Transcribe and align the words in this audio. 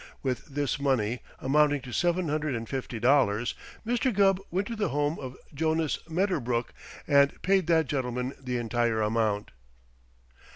With 0.23 0.45
this 0.47 0.79
money, 0.79 1.19
amounting 1.37 1.79
to 1.81 1.91
seven 1.91 2.27
hundred 2.27 2.55
and 2.55 2.67
fifty 2.67 2.99
dollars, 2.99 3.53
Mr. 3.85 4.11
Gubb 4.11 4.39
went 4.49 4.65
to 4.69 4.75
the 4.75 4.89
home 4.89 5.19
of 5.19 5.37
Jonas 5.53 5.99
Medderbrook 6.09 6.73
and 7.05 7.39
paid 7.43 7.67
that 7.67 7.85
gentleman 7.85 8.33
the 8.41 8.57
entire 8.57 9.03
amount. 9.03 9.51